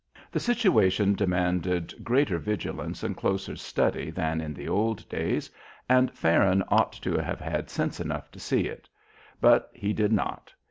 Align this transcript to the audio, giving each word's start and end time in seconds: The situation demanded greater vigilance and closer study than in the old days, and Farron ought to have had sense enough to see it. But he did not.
The 0.31 0.39
situation 0.39 1.13
demanded 1.13 1.93
greater 2.03 2.39
vigilance 2.39 3.03
and 3.03 3.15
closer 3.15 3.55
study 3.55 4.09
than 4.09 4.41
in 4.41 4.51
the 4.51 4.67
old 4.67 5.07
days, 5.07 5.51
and 5.87 6.09
Farron 6.17 6.63
ought 6.69 6.93
to 7.03 7.19
have 7.21 7.39
had 7.39 7.69
sense 7.69 7.99
enough 7.99 8.31
to 8.31 8.39
see 8.39 8.61
it. 8.61 8.89
But 9.41 9.69
he 9.75 9.93
did 9.93 10.11
not. 10.11 10.53